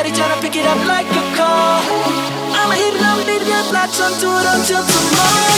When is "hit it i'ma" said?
2.74-3.22